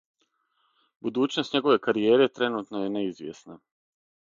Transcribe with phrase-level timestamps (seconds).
[1.09, 3.65] Будућност његове каријере тренутно је неизвјесна.